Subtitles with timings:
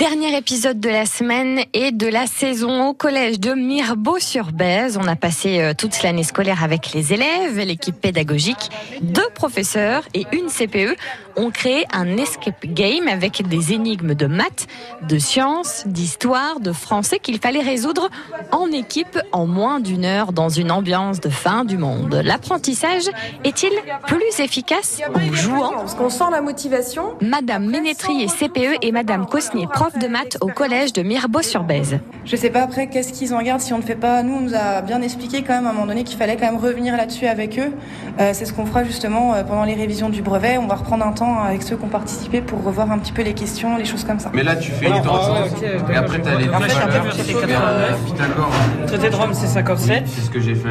[0.00, 4.96] Dernier épisode de la semaine et de la saison au collège de Mirbeau-sur-Bèze.
[4.96, 8.70] On a passé euh, toute l'année scolaire avec les élèves, l'équipe pédagogique,
[9.02, 10.96] deux professeurs et une CPE
[11.36, 14.68] ont créé un escape game avec des énigmes de maths,
[15.06, 18.08] de sciences, d'histoire, de français qu'il fallait résoudre
[18.52, 22.22] en équipe en moins d'une heure dans une ambiance de fin du monde.
[22.24, 23.10] L'apprentissage
[23.44, 23.72] est-il
[24.06, 25.72] plus efficace en jouant?
[25.72, 27.16] Parce qu'on sent la motivation.
[27.20, 31.98] Madame Ménétry est CPE et Madame Cosnier, prof de maths au collège de Mirbeau-sur-Bèze.
[32.24, 34.22] Je sais pas après qu'est-ce qu'ils en gardent si on ne fait pas?
[34.22, 36.46] Nous, on nous a bien expliqué quand même à un moment donné qu'il fallait quand
[36.46, 37.72] même revenir là-dessus avec eux.
[38.20, 40.58] Euh, c'est ce qu'on fera justement euh, pendant les révisions du brevet.
[40.58, 43.22] On va reprendre un temps avec ceux qui ont participé pour revoir un petit peu
[43.22, 44.30] les questions, les choses comme ça.
[44.34, 46.96] Mais là, tu fais une Ah, ouais, ok, et après, t'as les En fait, deux
[46.96, 47.62] après, c'était Tu fais, 89.
[47.62, 48.50] euh, Pythagore.
[48.86, 50.02] Traité de Rome, c'est 57.
[50.06, 50.68] C'est ce que j'ai fait.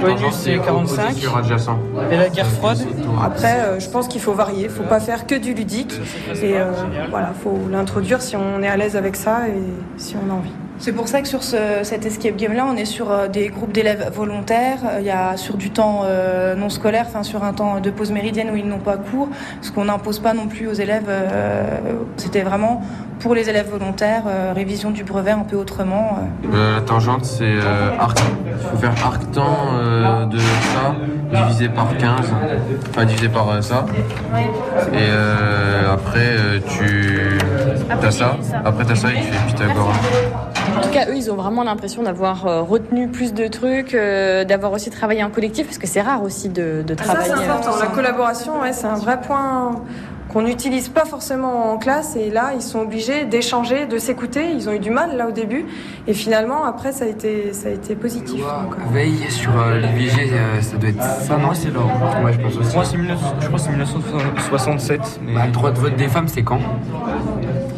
[0.00, 1.02] Bonus, c'est 45.
[1.02, 1.78] opposition adjacent.
[2.10, 2.78] Et la guerre froide
[3.24, 4.64] Après, euh, je pense qu'il faut varier.
[4.64, 5.92] Il faut pas faire que du ludique.
[6.42, 6.70] Et euh,
[7.10, 9.52] voilà, faut l'introduire si on est à l'aise avec ça et
[9.96, 10.52] si on a envie.
[10.78, 13.70] C'est pour ça que sur ce- cet escape game-là, on est sur euh, des groupes
[13.72, 14.78] d'élèves volontaires.
[14.84, 17.90] Euh, Il y a sur du temps euh, non scolaire, enfin sur un temps de
[17.90, 21.08] pause méridienne où ils n'ont pas cours, parce qu'on n'impose pas non plus aux élèves.
[22.16, 22.82] C'était vraiment
[23.24, 26.18] pour les élèves volontaires, euh, révision du brevet un peu autrement.
[26.44, 26.54] euh.
[26.54, 28.18] Euh, la tangente, c'est euh, arc.
[28.46, 30.94] Il faut faire arc-temps euh, de ça
[31.32, 32.10] divisé par 15.
[32.90, 33.86] Enfin, divisé par euh, ça.
[34.92, 37.38] Et euh, après, euh, tu
[38.06, 38.36] as ça.
[38.62, 39.90] Après, t'as ça et tu fais Pythagore.
[40.76, 44.44] En tout cas, eux, ils ont vraiment l'impression d'avoir euh, retenu plus de trucs, euh,
[44.44, 47.48] d'avoir aussi travaillé en collectif, parce que c'est rare aussi de, de Ça, c'est travailler.
[47.48, 47.78] important.
[47.80, 49.80] La collaboration, ouais, c'est un vrai point
[50.34, 52.16] qu'on n'utilise pas forcément en classe.
[52.16, 54.50] Et là, ils sont obligés d'échanger, de s'écouter.
[54.50, 55.64] Ils ont eu du mal là au début.
[56.08, 58.42] Et finalement, après, ça a été, ça a été positif.
[58.44, 61.54] Euh, Veille sur euh, l'IVG, euh, ça doit être ça, non?
[61.54, 61.80] C'est là.
[62.24, 62.74] Ouais, je pense aussi.
[62.74, 65.20] Moi, c'est 1900 je crois que c'est 1967.
[65.22, 65.34] Mais...
[65.34, 66.58] Bah, le droit de vote des femmes, c'est quand?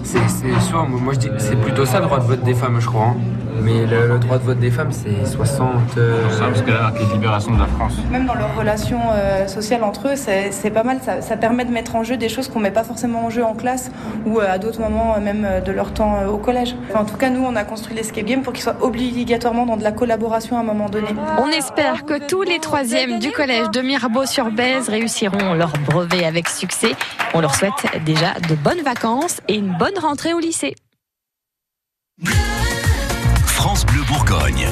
[0.02, 2.76] C'est c'est soit, moi je dis, c'est plutôt ça le droit de vote des femmes,
[2.80, 3.06] je crois.
[3.06, 3.16] hein.
[3.60, 5.68] Mais le, le droit de vote des femmes, c'est 60.
[5.98, 7.94] euh, Ça, parce que là, marqué libération de la France.
[8.12, 10.98] Même dans leurs relations euh, sociales entre eux, c'est c'est pas mal.
[11.02, 13.44] Ça, ça permet de mettre en jeu des choses qu'on met pas forcément en jeu
[13.44, 13.90] en classe
[14.24, 16.74] ou euh, à d'autres moments, euh, même euh, de leur temps au collège.
[16.90, 19.76] Enfin, en tout cas, nous, on a construit l'escape game pour qu'il soit obligatoirement dans
[19.76, 21.08] de la collaboration à un moment donné.
[21.38, 26.92] On espère que tous les troisièmes du collège de Mirbeau-sur-Bèze réussiront leur brevet avec succès.
[27.34, 27.72] On leur souhaite
[28.04, 30.74] déjà de bonnes vacances et une bonne rentrée au lycée.
[33.46, 34.68] France Bleu Bourgogne.